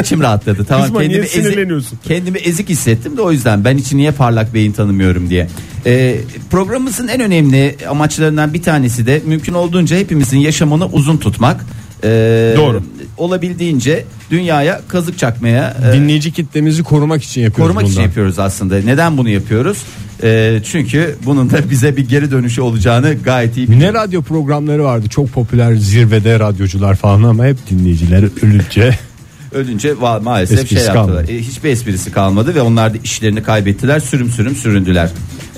[0.00, 0.64] İçim rahatladı.
[0.64, 1.98] Tamam Kızma, niye sinirleniyorsun?
[2.04, 5.48] kendimi ezik hissettim de o yüzden ben için niye parlak beyin tanımıyorum diye.
[5.86, 6.16] Ee,
[6.50, 11.64] programımızın en önemli amaçlarından bir tanesi de mümkün olduğunca hepimizin yaşamını uzun tutmak.
[12.04, 12.82] Ee, Doğru.
[13.16, 18.08] Olabildiğince dünyaya kazık çakmaya e, Dinleyici kitlemizi korumak için yapıyoruz korumak için bundan.
[18.08, 18.78] yapıyoruz aslında.
[18.84, 19.78] Neden bunu yapıyoruz?
[20.22, 23.94] Ee, çünkü bunun da bize bir geri dönüşü olacağını gayet iyi biliyoruz.
[23.94, 28.98] Ne radyo programları vardı çok popüler zirvede radyocular falan ama hep dinleyicileri ölünce
[29.52, 31.06] Ölünce maalesef Esprisi şey yaptılar.
[31.16, 31.32] kalmadı.
[31.32, 34.00] E, hiçbir esprisi kalmadı ve onlar da işlerini kaybettiler.
[34.00, 35.10] Sürüm sürüm süründüler.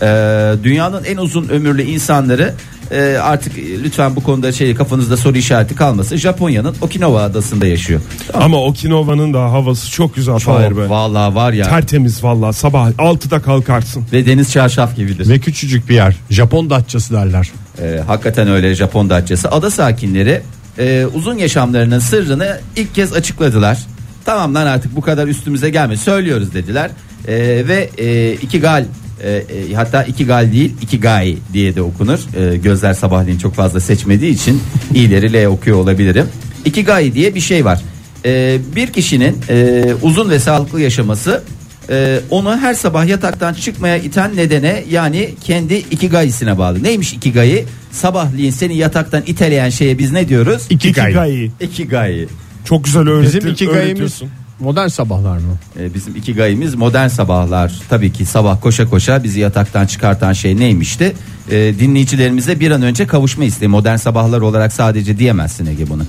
[0.03, 2.55] Ee, dünyanın en uzun ömürlü insanları
[2.91, 6.17] e, artık e, lütfen bu konuda şey kafanızda soru işareti kalmasın.
[6.17, 8.01] Japonya'nın Okinawa adasında yaşıyor.
[8.35, 10.89] Ama Okinawa'nın da havası çok güzel Fahir be.
[10.89, 11.69] Vallahi var ya.
[11.69, 14.05] Tertemiz valla sabah 6'da kalkarsın.
[14.13, 15.29] ve deniz çarşaf gibidir.
[15.29, 17.51] ve küçücük bir yer Japon Datçası derler.
[17.83, 19.51] Ee, hakikaten öyle Japon Datçası.
[19.51, 20.43] Ada sakinleri
[20.79, 23.79] e, uzun yaşamlarının sırrını ilk kez açıkladılar.
[24.25, 26.91] Tamam lan artık bu kadar üstümüze gelme söylüyoruz dediler.
[27.29, 27.35] E,
[27.69, 28.85] ve e, iki gal
[29.25, 32.19] e, e, hatta iki gal değil iki gay diye de okunur.
[32.37, 34.63] E, gözler sabahleyin çok fazla seçmediği için
[34.95, 36.27] iyileri L okuyor olabilirim.
[36.65, 37.81] İki gay diye bir şey var.
[38.25, 41.43] E, bir kişinin e, uzun ve sağlıklı yaşaması
[41.91, 46.83] ee, onu her sabah yataktan çıkmaya iten nedene yani kendi ikigayisine bağlı.
[46.83, 47.65] Neymiş ikigayi?
[47.91, 50.67] Sabahleyin seni yataktan iteleyen şeye biz ne diyoruz?
[50.71, 51.11] Ikigai.
[51.11, 51.51] Ikigai.
[51.61, 52.29] Ikigayi.
[52.65, 54.29] Çok güzel öğretir, Bizim iki öğretiyorsun.
[54.61, 55.59] Modern sabahlar mı?
[55.81, 57.73] Ee, bizim ikigayimiz modern sabahlar.
[57.89, 61.13] Tabii ki sabah koşa koşa bizi yataktan çıkartan şey neymişti?
[61.51, 63.69] Ee, dinleyicilerimize bir an önce kavuşma isteği.
[63.69, 66.03] Modern sabahlar olarak sadece diyemezsin Ege bunu.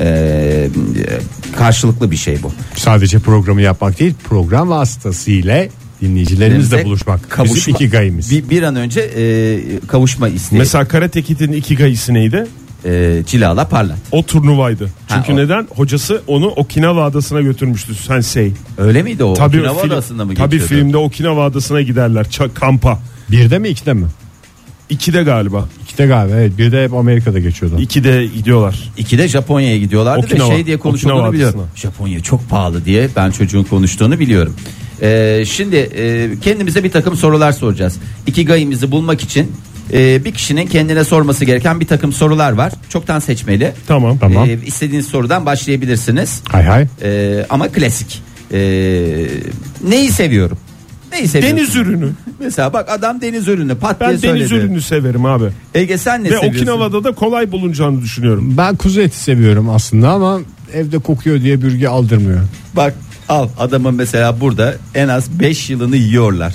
[0.00, 0.68] Ee,
[1.56, 2.52] karşılıklı bir şey bu.
[2.76, 5.66] Sadece programı yapmak değil program vasıtasıyla
[6.02, 7.20] dinleyicilerimizle buluşmak.
[7.30, 8.30] kavuşma- Bizim iki gayemiz.
[8.30, 10.58] Bir, bir an önce e, kavuşma isteği.
[10.58, 12.46] Mesela Karate Kid'in Ikigai'si neydi?
[12.88, 13.98] E, cilala parlat.
[14.12, 14.84] O turnuvaydı.
[15.08, 15.36] Ha, Çünkü o.
[15.44, 15.68] neden?
[15.76, 18.52] Hocası onu Okinawa adasına götürmüştü Sensei.
[18.78, 19.34] Öyle miydi o?
[19.34, 20.74] Tabii Okinawa film- adasında mı Tabii geçiyordu?
[20.74, 22.24] filmde Okinawa adasına giderler.
[22.24, 22.98] Ça- kampa.
[23.30, 24.06] Birde mi ikide mi?
[24.90, 25.68] İkide galiba.
[25.82, 27.80] İkide galiba evet bir de hep Amerika'da geçiyordu.
[27.80, 28.90] İkide gidiyorlar.
[28.96, 31.60] İkide Japonya'ya gidiyorlardı Okinawa, ve şey diye konuşulduğunu Okinawa biliyorum.
[31.60, 31.76] adasına.
[31.90, 34.54] Japonya çok pahalı diye ben çocuğun konuştuğunu biliyorum.
[35.02, 37.96] Ee, şimdi e, kendimize bir takım sorular soracağız.
[38.26, 39.52] İkigayimizi bulmak için
[39.92, 42.72] e, bir kişinin kendine sorması gereken bir takım sorular var.
[42.88, 43.72] Çoktan seçmeli.
[43.86, 44.18] Tamam.
[44.18, 44.48] Tamam.
[44.50, 46.42] Ee, istediğiniz sorudan başlayabilirsiniz.
[46.48, 46.86] Hay hay.
[47.02, 48.22] Ee, ama klasik.
[48.52, 48.58] Ee,
[49.88, 50.58] neyi seviyorum?
[51.12, 51.56] Neyi seviyorsun?
[51.58, 52.10] Deniz ürünü.
[52.40, 54.66] Mesela bak adam deniz ürünü pat Ben diye deniz söyledi.
[54.66, 55.44] ürünü severim abi.
[55.74, 56.58] Ege sen ne Ve seviyorsun?
[56.60, 58.54] Okinawa'da da kolay bulunacağını düşünüyorum.
[58.56, 60.40] Ben kuzu eti seviyorum aslında ama
[60.74, 62.40] evde kokuyor diye bürge aldırmıyor.
[62.76, 62.94] Bak
[63.28, 66.54] al adamın mesela burada en az 5 yılını yiyorlar.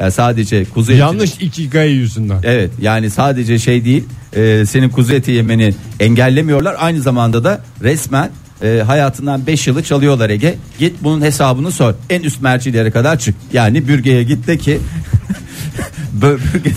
[0.00, 1.00] Yani sadece kuzu eti.
[1.00, 2.40] Yanlış iki gay yüzünden.
[2.44, 4.04] Evet yani sadece şey değil
[4.36, 6.76] e, senin kuzu eti yemeni engellemiyorlar.
[6.78, 8.30] Aynı zamanda da resmen
[8.62, 10.54] e, hayatından 5 yılı çalıyorlar Ege.
[10.78, 11.94] Git bunun hesabını sor.
[12.10, 13.34] En üst mercilere kadar çık.
[13.52, 14.78] Yani bürgeye git de ki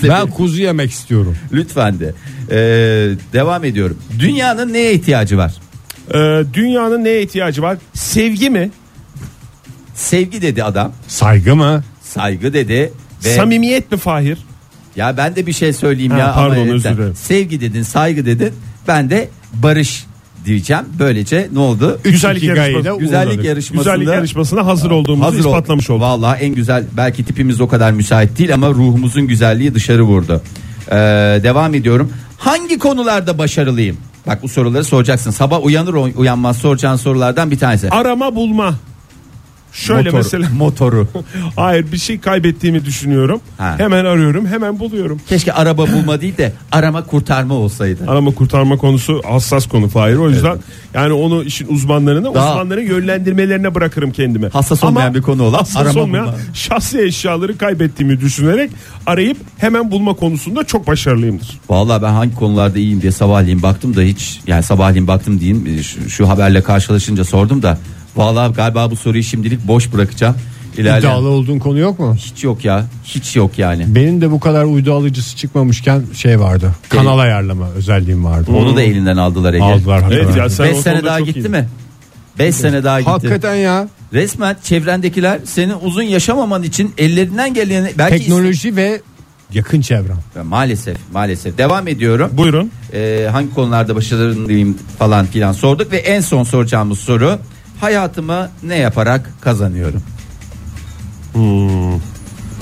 [0.04, 1.38] Ben kuzu yemek istiyorum.
[1.54, 2.14] lütfen de.
[2.52, 2.58] E,
[3.34, 3.98] devam ediyorum.
[4.20, 5.54] Dünyanın neye ihtiyacı var?
[6.14, 7.78] Ee, dünyanın neye ihtiyacı var?
[7.94, 8.72] Sevgi mi?
[9.96, 10.92] Sevgi dedi adam.
[11.08, 11.84] Saygı mı?
[12.02, 12.94] Saygı dedi.
[13.26, 14.38] Ve Samimiyet mi Fahir?
[14.96, 16.34] ya ben de bir şey söyleyeyim Ha, ya.
[16.34, 17.16] pardon, özür dilerim.
[17.16, 18.54] Sevgi dedin, saygı dedin.
[18.88, 20.06] Ben de barış
[20.46, 20.84] diyeceğim.
[21.00, 22.00] Böylece ne oldu?
[22.04, 23.00] Güzellik yarışması.
[23.00, 23.46] Güzellik uğurladık.
[23.46, 25.50] yarışmasında Güzellik yarışmasına hazır olduğumuzu Hazır ol.
[25.50, 26.02] ispatlamış olduk.
[26.02, 30.42] Vallahi en güzel belki tipimiz o kadar müsait değil ama ruhumuzun güzelliği dışarı vurdu.
[30.92, 30.96] Ee,
[31.44, 32.14] devam ediyorum.
[32.38, 33.98] Hangi konularda başarılıyım?
[34.28, 35.32] Bak bu soruları soracaksın.
[35.32, 37.90] Sabah uyanır uyanmaz soracağın sorulardan bir tanesi.
[37.90, 38.76] Arama bulma.
[39.74, 40.48] Şöyle Motor- mesela.
[40.58, 41.08] motoru.
[41.56, 43.42] Hayır bir şey kaybettiğimi düşünüyorum.
[43.58, 43.76] Ha.
[43.78, 45.22] Hemen arıyorum hemen buluyorum.
[45.30, 48.04] Keşke araba bulma değil de arama kurtarma olsaydı.
[48.08, 50.16] Arama kurtarma konusu hassas konu Fahir.
[50.16, 50.58] O yüzden
[50.94, 54.50] yani onu işin uzmanlarına Daha- uzmanların yönlendirmelerine bırakırım kendime.
[54.50, 56.38] Hassas olmayan Ama bir konu olan hassas arama olmayan bulma.
[56.54, 58.72] şahsi eşyaları kaybettiğimi düşünerek
[59.06, 61.60] arayıp hemen bulma konusunda çok başarılıyımdır.
[61.70, 66.10] Vallahi ben hangi konularda iyiyim diye sabahleyin baktım da hiç yani sabahleyin baktım diyeyim şu,
[66.10, 67.78] şu haberle karşılaşınca sordum da
[68.16, 70.36] vallahi galiba bu soruyu şimdilik boş bırakacağım.
[70.78, 72.16] İlerleyen İddialı olduğun konu yok mu?
[72.16, 72.86] hiç yok ya.
[73.04, 73.86] Hiç yok yani.
[73.96, 76.72] Benim de bu kadar uydu alıcısı çıkmamışken şey vardı.
[76.90, 78.52] Kanal ayarlama özelliğim vardı.
[78.52, 79.64] Onu da elinden aldılar Ege.
[79.64, 80.04] Aldılar.
[80.12, 81.52] Evet ya sen 5 o sene daha gitti iyiydin.
[81.52, 81.68] mi?
[82.40, 83.12] 5 sene daha gitti.
[83.12, 83.88] Hakikaten ya.
[84.14, 89.02] Resmen çevrendekiler senin uzun yaşamaman için ellerinden geleni belki Teknoloji ve
[89.54, 90.18] yakın çevrem.
[90.36, 92.30] iste- maalesef maalesef devam ediyorum.
[92.34, 92.72] Buyurun.
[92.94, 97.40] Ee, hangi konularda başarılıyım falan filan sorduk ve en son soracağımız soru
[97.84, 100.04] hayatımı ne yaparak kazanıyorum?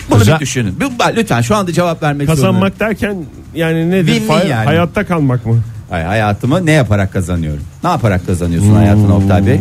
[0.09, 0.35] Bunu Güzel.
[0.35, 0.75] bir düşünün.
[1.15, 2.51] Lütfen şu anda cevap vermek zorundayım.
[2.53, 4.13] Kazanmak derken yani nedir?
[4.21, 4.65] Win-win yani.
[4.65, 5.61] Hayatta kalmak mı?
[5.89, 7.63] Hayır, hayatımı ne yaparak kazanıyorum?
[7.83, 9.59] Ne yaparak kazanıyorsun hayatını Oktay Bey?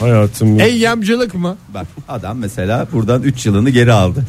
[0.00, 0.60] Hayatım.
[0.60, 1.56] Eyyamcılık mı?
[1.74, 4.24] Bak adam mesela buradan 3 yılını geri aldı.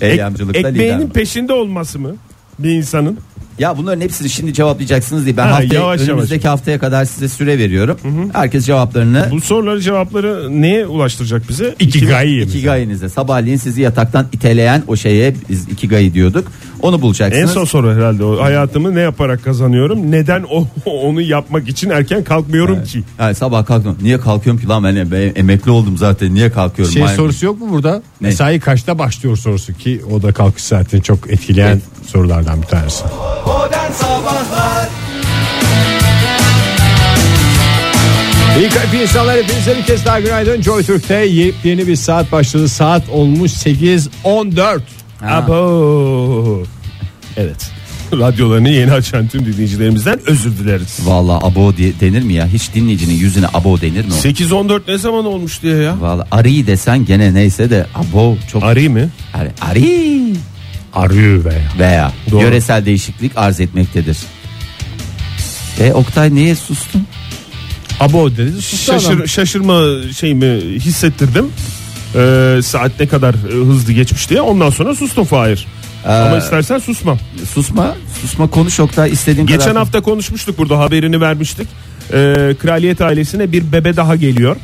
[0.00, 0.70] Ek- Eyyamcılıkta lider.
[0.70, 2.10] ekmeğinin peşinde olması mı?
[2.58, 3.18] Bir insanın.
[3.62, 7.58] Ya bunların hepsini şimdi cevaplayacaksınız diye ben Ha, haftaya, yavaş önümüzdeki haftaya kadar size süre
[7.58, 7.98] veriyorum.
[8.32, 11.74] Herkes cevaplarını Bu soruları cevapları neye ulaştıracak bize?
[11.78, 12.44] Ikigai mesela.
[12.50, 16.52] Ikigai'nize sabahleyin sizi yataktan iteleyen o şeye biz Ikigai diyorduk.
[16.82, 17.50] Onu En bulacaksınız.
[17.50, 18.42] son soru herhalde o.
[18.42, 20.10] Hayatımı ne yaparak kazanıyorum?
[20.10, 23.02] Neden o onu yapmak için erken kalkmıyorum ki?
[23.18, 23.98] Yani sabah kalktım.
[24.02, 26.34] Niye kalkıyorum ki lan ben, ben emekli oldum zaten.
[26.34, 26.92] Niye kalkıyorum?
[26.92, 27.16] Şey Maymun.
[27.16, 27.92] sorusu yok mu burada?
[28.20, 28.28] Ne?
[28.28, 33.04] Mesai kaçta başlıyor sorusu ki o da kalkış saatini çok etkileyen sorulardan bir tanesi.
[33.46, 34.88] Modern Sabahlar
[38.58, 40.62] İyi kalp insanlar hepinize bir kez daha günaydın.
[40.62, 42.68] Joy Türk'te yepyeni bir saat başladı.
[42.68, 44.80] Saat olmuş 8.14.
[45.28, 46.62] Abo.
[47.36, 47.70] Evet.
[48.12, 50.98] Radyolarını yeni açan tüm dinleyicilerimizden özür dileriz.
[51.04, 52.46] Vallahi abo diye denir mi ya?
[52.46, 54.12] Hiç dinleyicinin yüzüne abo denir mi?
[54.12, 54.16] o?
[54.16, 56.00] 8-14 ne zaman olmuş diye ya?
[56.00, 59.08] Vallahi arıyı desen gene neyse de abo çok Arı mı?
[59.34, 59.80] Arı, arı
[60.94, 61.62] Arıyor veya.
[61.78, 62.42] veya Doğru.
[62.42, 64.16] yöresel değişiklik arz etmektedir.
[65.80, 67.06] E Oktay niye sustun?
[68.00, 68.62] Abo dedi.
[68.62, 69.82] Şaşır, şaşırma
[70.16, 71.46] şeyimi hissettirdim.
[72.14, 74.40] Ee, saat ne kadar e, hızlı geçmiş diye.
[74.40, 75.66] Ondan sonra sustum Fahir.
[76.06, 77.18] Ama istersen susmam.
[77.52, 79.76] Susma, susma konuş Oktay istediğin Geçen kadar.
[79.76, 81.68] hafta konuşmuştuk burada haberini vermiştik.
[82.12, 84.56] Ee, kraliyet ailesine bir bebe daha geliyor.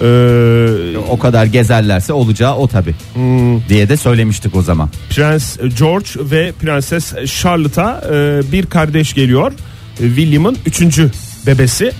[0.00, 2.94] Ee, o kadar gezerlerse olacağı o tabi
[3.68, 4.88] diye de söylemiştik o zaman.
[5.10, 9.52] Prens George ve Prenses Charlotte'a e, bir kardeş geliyor.
[10.00, 11.10] E, William'ın üçüncü
[11.46, 11.92] bebesi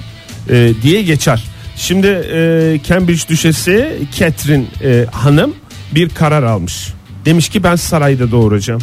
[0.50, 1.44] e, diye geçer.
[1.76, 5.54] Şimdi e, Cambridge Düşesi Catherine e, Hanım
[5.94, 6.88] bir karar almış.
[7.24, 8.80] Demiş ki ben sarayda doğuracağım.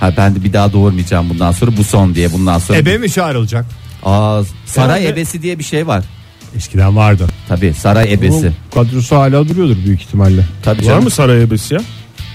[0.00, 2.78] Ha ben de bir daha doğurmayacağım bundan sonra bu son diye bundan sonra.
[2.78, 3.64] Ebe mi çağrılacak?
[4.04, 6.04] Aa, saray Herhalde- ebesi diye bir şey var.
[6.56, 7.26] Eskiden vardı.
[7.48, 8.52] Tabi saray ebesi.
[8.70, 10.44] Bu kadrosu hala duruyordur büyük ihtimalle.
[10.62, 11.04] Tabii Var canım.
[11.04, 11.80] mı saray ebesi ya?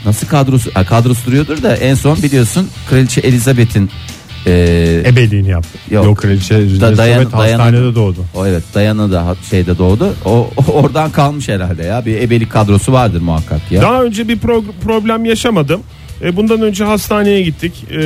[0.05, 3.89] Nasıl kadrosu ha, kadrosu duruyordur da en son biliyorsun Kraliçe Elizabeth'in
[4.47, 5.69] e, Ebeliğini yaptı.
[5.91, 6.05] Yok.
[6.05, 6.17] Yok.
[6.17, 8.17] kraliçe Da- dayan- hastanede doğdu.
[8.35, 10.13] o evet Diana da şeyde doğdu.
[10.25, 12.05] O, o oradan kalmış herhalde ya.
[12.05, 13.81] Bir ebelik kadrosu vardır muhakkak ya.
[13.81, 15.81] Daha önce bir pro- problem yaşamadım.
[16.21, 17.85] E, bundan önce hastaneye gittik.
[17.91, 17.97] E,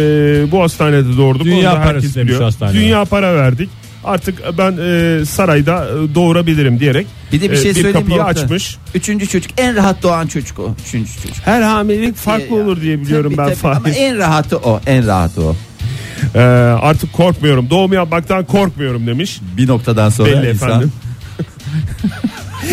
[0.51, 1.45] bu hastanede doğurduk.
[1.45, 2.73] Dünya Onu parası demiş hastaneye.
[2.81, 3.69] Dünya para verdik.
[4.03, 8.21] Artık ben e, sarayda e, doğurabilirim diyerek Bir de bir e, şey bir söyleyeyim kapıyı
[8.21, 8.43] Oktay?
[8.43, 8.77] açmış.
[8.95, 10.75] Üçüncü çocuk en rahat doğan çocuk o.
[10.87, 11.37] Üçüncü çocuk.
[11.47, 13.75] Her hamilelik farklı Ya, olur diye biliyorum tabii, ben tabii.
[13.75, 14.79] Ama en rahatı o.
[14.87, 15.55] En rahatı o.
[16.37, 16.41] E,
[16.81, 17.69] artık korkmuyorum.
[17.69, 19.39] Doğum yapmaktan korkmuyorum demiş.
[19.57, 20.91] Bir noktadan sonra Belli insan efendim.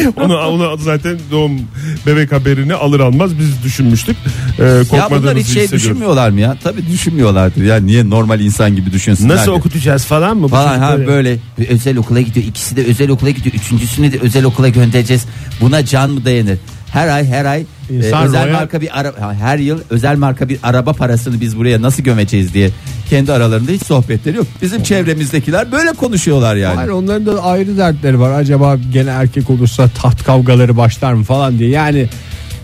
[0.17, 1.61] onu, onu zaten doğum
[2.07, 4.17] bebek haberini alır almaz biz düşünmüştük.
[4.59, 6.57] Ee, Ya bunlar korkmadığımızı hiç şey düşünmüyorlar mı ya?
[6.65, 7.77] Tabii düşünmüyorlardır ya.
[7.77, 9.37] Niye normal insan gibi düşünsünler?
[9.37, 9.51] Nasıl ki?
[9.51, 10.49] okutacağız falan mı?
[10.49, 12.47] Falan ha böyle bir özel okula gidiyor.
[12.47, 13.55] İkisi de özel okula gidiyor.
[13.55, 15.25] Üçüncüsünü de özel okula göndereceğiz.
[15.61, 16.59] Buna can mı dayanır?
[16.93, 20.49] Her ay her ay e, İnsan özel royal- marka bir araba her yıl özel marka
[20.49, 22.71] bir araba parasını biz buraya nasıl gömeceğiz diye
[23.15, 24.47] kendi aralarında hiç sohbetleri yok.
[24.63, 26.75] Bizim çevremizdekiler böyle konuşuyorlar yani.
[26.75, 28.31] Hayır onların da ayrı dertleri var.
[28.31, 31.71] Acaba gene erkek olursa taht kavgaları başlar mı falan diye.
[31.71, 32.09] Yani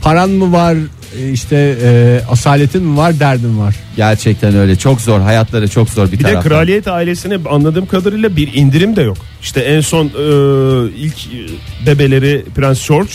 [0.03, 0.77] paran mı var
[1.19, 3.77] e, işte e, asaletin mi var derdin var.
[3.97, 4.77] Gerçekten öyle.
[4.77, 5.21] Çok zor.
[5.21, 6.49] Hayatları çok zor bir, Bir de taraftan.
[6.49, 9.17] kraliyet ailesine anladığım kadarıyla bir indirim de yok.
[9.43, 10.11] İşte en son e,
[10.97, 13.13] ilk e, bebeleri Prens George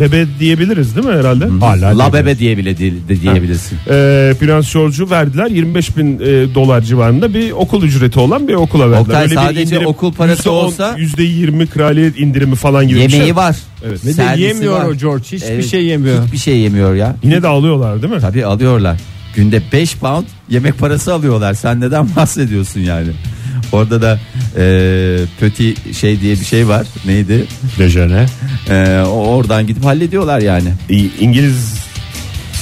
[0.00, 1.46] bebe diyebiliriz değil mi herhalde?
[1.60, 3.76] Hala La bebe diye bile değil- de diyebilirsin.
[3.86, 3.90] E,
[4.40, 9.00] Prens George'u verdiler 25 bin e, dolar civarında bir okul ücreti olan bir okula verdiler.
[9.00, 13.22] Oktay, Öyle bir sadece okul parası %10, olsa- %20 kraliyet indirimi falan gibi bir Yemeği
[13.22, 13.36] şey.
[13.36, 13.56] var.
[13.86, 14.04] Evet.
[14.04, 14.84] Ve de Servisi yemiyor var.
[14.86, 16.24] o George hiçbir Evet, şey yemiyor.
[16.26, 17.16] Hiçbir şey yemiyor ya.
[17.22, 18.20] Yine de alıyorlar değil mi?
[18.20, 18.96] Tabii alıyorlar.
[19.36, 21.54] Günde 5 pound yemek parası alıyorlar.
[21.54, 23.08] Sen neden bahsediyorsun yani?
[23.72, 24.18] Orada da
[24.56, 26.86] e, pöti şey diye bir şey var.
[27.06, 27.44] Neydi?
[27.78, 28.26] Dejene.
[28.70, 30.68] E, oradan gidip hallediyorlar yani.
[30.90, 31.86] İ- İngiliz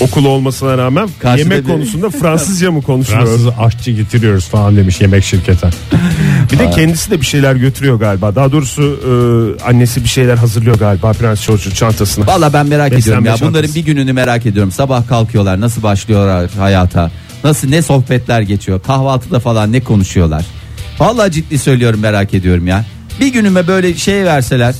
[0.00, 3.26] okulu olmasına rağmen Karşıda yemek bir- konusunda Fransızca mı konuşuyor?
[3.26, 5.66] Fransız aşçı getiriyoruz falan demiş yemek şirketi.
[6.52, 8.34] Bir de kendisi de bir şeyler götürüyor galiba.
[8.34, 12.26] Daha doğrusu e, annesi bir şeyler hazırlıyor galiba Prens George'un çantasına.
[12.26, 13.30] Valla ben merak Beslenme ediyorum ya.
[13.36, 13.50] çantası.
[13.52, 14.72] Bunların bir gününü merak ediyorum.
[14.72, 15.60] Sabah kalkıyorlar.
[15.60, 17.10] Nasıl başlıyorlar hayata?
[17.44, 18.80] Nasıl ne sohbetler geçiyor?
[18.82, 20.44] Kahvaltıda falan ne konuşuyorlar?
[20.98, 22.84] Vallahi ciddi söylüyorum merak ediyorum ya.
[23.20, 24.74] Bir günüme böyle şey verseler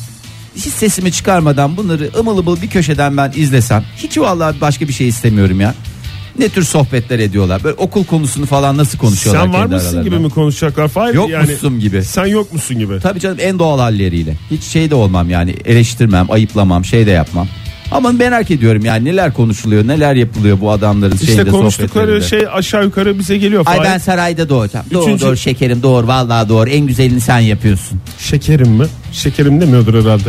[0.56, 5.08] hiç sesimi çıkarmadan bunları ımıl ımıl bir köşeden ben izlesem hiç vallahi başka bir şey
[5.08, 5.74] istemiyorum ya.
[6.38, 7.64] Ne tür sohbetler ediyorlar?
[7.64, 10.08] Böyle okul konusunu falan nasıl konuşuyorlar Sen var kendi mısın aralarında?
[10.16, 10.88] gibi mi konuşacaklar?
[10.88, 11.14] Fahir?
[11.14, 12.04] Yok musun gibi.
[12.04, 13.00] Sen yok musun gibi.
[13.02, 14.36] Tabii canım en doğal halleriyle.
[14.50, 17.48] Hiç şey de olmam yani eleştirmem, ayıplamam, şey de yapmam.
[17.90, 22.84] Ama merak ediyorum yani neler konuşuluyor, neler yapılıyor bu adamların İşte şeyde konuştukları şey aşağı
[22.84, 23.62] yukarı bize geliyor.
[23.66, 23.88] Ay Fahir.
[23.90, 24.86] ben sarayda doğacağım.
[24.92, 26.70] Doğru Üçüncü- doğru şekerim doğru vallahi doğru.
[26.70, 28.00] En güzelini sen yapıyorsun.
[28.18, 28.86] Şekerim mi?
[29.12, 30.28] Şekerim demiyordur herhalde.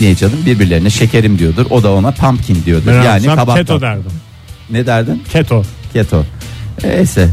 [0.00, 1.66] Niye canım birbirlerine şekerim diyordur.
[1.70, 2.86] O da ona pumpkin diyordur.
[2.86, 3.56] Ben yani yani kabak.
[3.56, 4.12] keto derdim.
[4.70, 5.22] Ne derdin?
[5.32, 5.62] Keto.
[5.92, 6.24] Keto.
[6.84, 7.28] Neyse.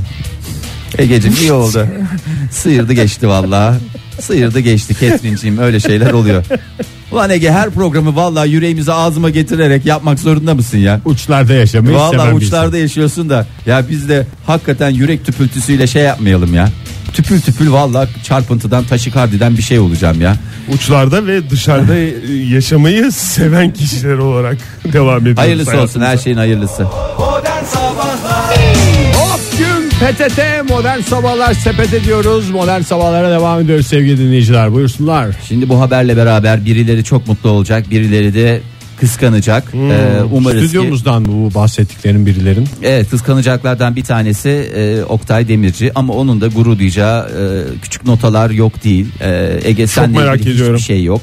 [0.97, 1.87] Egeciğim iyi oldu.
[2.51, 3.77] Sıyırdı geçti vallahi.
[4.21, 6.43] Sıyırdı geçti Ketrinciğim öyle şeyler oluyor.
[7.11, 11.01] Ulan Ege her programı vallahi yüreğimizi ağzıma getirerek yapmak zorunda mısın ya?
[11.05, 16.53] Uçlarda yaşamayı Vallahi seven uçlarda yaşıyorsun da ya biz de hakikaten yürek tüpültüsüyle şey yapmayalım
[16.53, 16.69] ya.
[17.13, 20.35] Tüpül tüpül vallahi çarpıntıdan taşikardiden bir şey olacağım ya.
[20.73, 21.95] Uçlarda ve dışarıda
[22.55, 24.57] yaşamayı seven kişiler olarak
[24.93, 25.41] devam ediyoruz.
[25.41, 26.11] Hayırlısı olsun hayatımıza.
[26.11, 26.83] her şeyin hayırlısı.
[27.19, 28.36] Modern Sabahlar
[29.99, 32.49] PTT Modern Sabahlar sepet ediyoruz.
[32.49, 34.73] Modern Sabahlara devam ediyoruz sevgili dinleyiciler.
[34.73, 35.35] Buyursunlar.
[35.47, 38.61] Şimdi bu haberle beraber birileri çok mutlu olacak, birileri de
[38.99, 39.63] kıskanacak.
[39.73, 42.67] Ee, umarız ki Stüdyomuzdan bu bahsettiklerin birilerin.
[42.83, 48.49] Evet kıskanacaklardan bir tanesi e, Oktay Demirci ama onun da gurur duyacağı e, küçük notalar
[48.49, 49.07] yok değil.
[49.21, 50.75] E, Ege senle merak ilgili ediyorum.
[50.75, 51.21] hiçbir şey yok.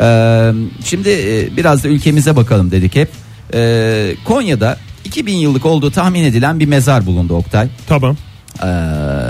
[0.00, 0.50] E,
[0.84, 3.08] şimdi e, biraz da ülkemize bakalım dedik hep.
[3.54, 4.76] E, Konya'da
[5.08, 7.68] 2000 yıllık olduğu tahmin edilen bir mezar bulundu Oktay.
[7.88, 8.16] Tamam.
[8.58, 8.68] E,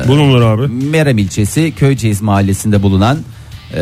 [0.09, 0.69] Bulunur abi.
[0.69, 3.19] Merem ilçesi Köyceğiz mahallesinde bulunan
[3.75, 3.81] e,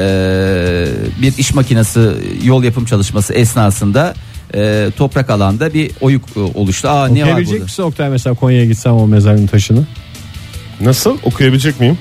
[1.23, 2.11] bir iş makinesi
[2.45, 4.15] yol yapım çalışması esnasında
[4.55, 6.89] e, toprak alanda bir oyuk e, oluştu.
[6.89, 7.65] Aa ne var Okuyabilecek burada?
[7.65, 9.87] misin Oktay mesela Konya'ya gitsem o mezarın taşını?
[10.81, 11.19] Nasıl?
[11.25, 11.99] Okuyabilecek miyim?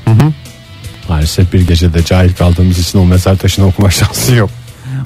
[1.10, 4.50] Maalesef bir gecede cahil kaldığımız için o mezar taşını okuma şansı yok.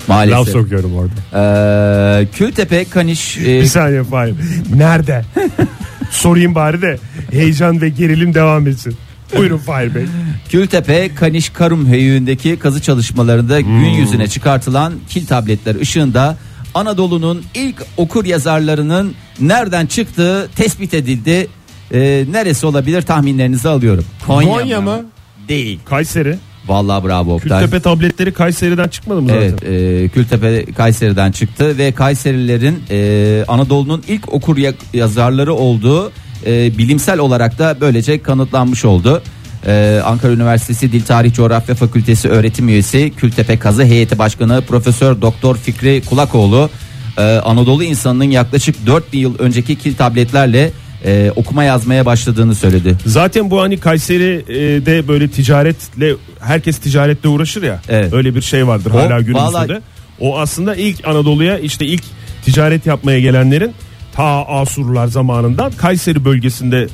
[0.01, 0.53] Laf Maalesef.
[0.53, 2.21] sokuyorum orada.
[2.21, 4.35] Ee, Kültepe Kaniş e, Bir saniye Fahir.
[4.75, 5.25] Nerede?
[6.11, 6.99] Sorayım bari de
[7.31, 8.95] heyecan ve gerilim devam etsin.
[9.37, 10.05] Buyurun Fahir Bey.
[10.49, 16.37] Kültepe Kaniş Karum höyüğündeki kazı çalışmalarında gün yüzüne çıkartılan kil tabletler ışığında
[16.73, 21.47] Anadolu'nun ilk okur yazarlarının nereden çıktığı tespit edildi.
[21.93, 24.05] Ee, neresi olabilir tahminlerinizi alıyorum.
[24.27, 25.05] Konya, Konya mı?
[25.47, 25.79] Değil.
[25.85, 26.37] Kayseri.
[26.69, 27.59] Vallahi bravo Oktay.
[27.61, 29.41] Kültepe tabletleri Kayseri'den çıkmadı mı zaten?
[29.41, 29.63] Evet,
[30.03, 36.11] e, Kültepe Kayseri'den çıktı ve Kayserilerin e, Anadolu'nun ilk okur ya- yazarları olduğu
[36.45, 39.21] e, bilimsel olarak da böylece kanıtlanmış oldu.
[39.67, 45.55] E, Ankara Üniversitesi Dil Tarih Coğrafya Fakültesi öğretim üyesi Kültepe Kazı Heyeti Başkanı Profesör Doktor
[45.55, 46.69] Fikri Kulakoğlu
[47.17, 50.71] e, Anadolu insanının yaklaşık 4000 yıl önceki kil tabletlerle
[51.05, 52.95] e, okuma yazmaya başladığını söyledi.
[53.05, 57.81] Zaten bu hani Kayseri'de böyle ticaretle herkes ticaretle uğraşır ya.
[57.89, 58.13] Evet.
[58.13, 59.81] Öyle bir şey vardır O, hala günümüzde vallahi-.
[60.19, 62.03] O aslında ilk Anadolu'ya işte ilk
[62.45, 63.73] ticaret yapmaya gelenlerin
[64.13, 66.87] ta Asurlular zamanından Kayseri bölgesinde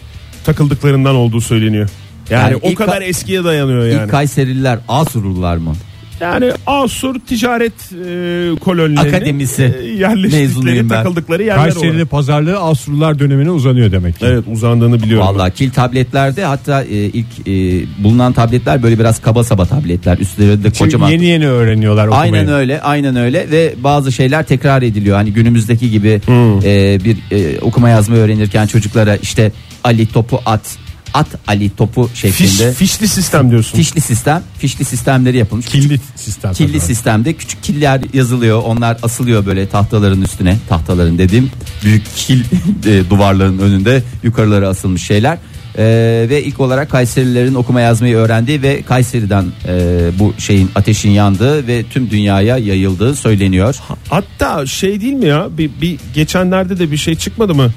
[0.45, 1.89] takıldıklarından olduğu söyleniyor.
[2.29, 4.03] Yani, Yani o kadar Ka- eskiye dayanıyor yani.
[4.03, 5.75] İlk Kayserililer Asurlular mı?
[6.21, 10.95] Yani Asur Ticaret e, kolonilerinin Akademisi e, yerleştikleri mezunuyum ben.
[11.03, 12.09] takıldıkları yerler Kayseri'de olarak.
[12.11, 14.25] pazarlığı Asurlular dönemine uzanıyor demek ki.
[14.25, 15.27] Evet uzandığını biliyorum.
[15.27, 20.63] Vallahi kil tabletlerde hatta e, ilk e, bulunan tabletler böyle biraz kaba saba tabletler üstlerinde
[20.67, 21.09] Çünkü kocaman.
[21.09, 22.31] yeni yeni öğreniyorlar okumayı.
[22.33, 25.15] Aynen öyle, aynen öyle ve bazı şeyler tekrar ediliyor.
[25.17, 26.57] Hani günümüzdeki gibi Hmm.
[26.65, 29.51] e, bir e, okuma yazma öğrenirken çocuklara işte
[29.83, 30.77] Ali topu at,
[31.15, 33.77] at Ali topu Fiş, şeklinde fişli sistem diyorsun.
[33.77, 35.65] fişli sistem, fişli sistemleri yapılmış.
[35.65, 36.53] Killit sistem.
[36.53, 36.79] Killi tabii.
[36.79, 38.63] sistemde küçük killer yazılıyor.
[38.65, 40.57] Onlar asılıyor böyle tahtaların üstüne.
[40.69, 41.51] Tahtaların dediğim
[41.83, 42.43] büyük kil
[42.85, 45.37] e, duvarların önünde yukarılara asılmış şeyler.
[45.77, 51.67] Ee, ve ilk olarak Kayserilerin okuma yazmayı öğrendiği ve Kayseri'den e, bu şeyin ateşin yandığı
[51.67, 53.75] ve tüm dünyaya yayıldığı söyleniyor.
[54.09, 57.71] Hatta şey değil mi ya bir, bir geçenlerde de bir şey çıkmadı mı?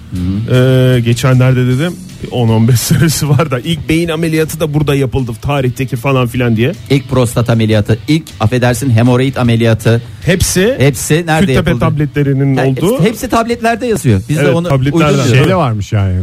[0.52, 5.96] Ee, geçenlerde dedim bir 10-15 senesi var da ilk beyin ameliyatı da burada yapıldı tarihteki
[5.96, 6.72] falan filan diye.
[6.90, 11.78] İlk prostat ameliyatı, ilk affedersin hemoroid ameliyatı Hepsi hepsi nerede yapıldı?
[11.78, 12.94] tabletlerinin Ha, olduğu.
[12.94, 14.22] Hepsi, hepsi tabletlerde yazıyor.
[14.28, 15.26] Biz de Evet, onu tabletlerden.
[15.26, 16.14] Şey de varmış yani.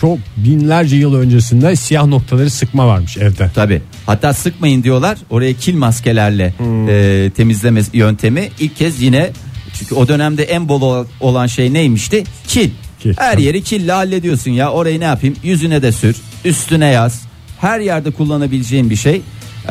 [0.00, 3.50] Çok binlerce yıl öncesinde siyah noktaları sıkma varmış evde.
[3.54, 3.82] Tabi.
[4.06, 5.18] Hatta sıkmayın diyorlar.
[5.30, 6.88] Oraya kil maskelerle Hmm.
[6.88, 9.30] e, temizleme yöntemi ilk kez yine
[9.78, 12.24] çünkü o dönemde en bol ol- olan şey neymişti?
[12.46, 12.70] Kil.
[13.00, 14.70] Kil, Her yeri kille hallediyorsun ya.
[14.70, 15.36] Orayı ne yapayım?
[15.42, 17.22] Yüzüne de sür, üstüne yaz.
[17.60, 19.14] Her yerde kullanabileceğin bir şey.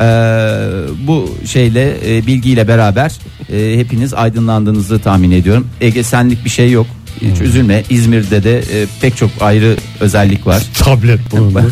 [1.06, 3.12] bu şeyle e, bilgiyle beraber
[3.52, 5.68] e, hepiniz aydınlandığınızı tahmin ediyorum.
[5.80, 6.86] Ege senlik bir şey yok.
[7.20, 7.30] Hmm.
[7.34, 7.82] Hiç üzülme.
[7.90, 10.62] İzmir'de de e, pek çok ayrı özellik var.
[10.78, 11.62] Tablet bulundu.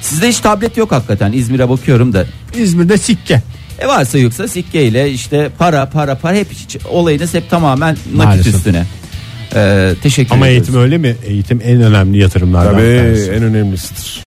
[0.00, 1.32] Sizde hiç tablet yok hakikaten.
[1.32, 2.26] İzmir'e bakıyorum da.
[2.58, 3.42] İzmir'de sikke.
[3.78, 8.54] E varsa yoksa sikkeyle işte para para para hep hiç, olayınız hep tamamen nakit Maalesef.
[8.54, 8.84] üstüne.
[9.54, 10.68] Ee, teşekkür Ama ediyoruz.
[10.68, 11.16] eğitim öyle mi?
[11.26, 12.72] Eğitim en önemli yatırımlardan.
[12.72, 13.30] Tabii bir tanesi.
[13.30, 14.24] en önemlisidir.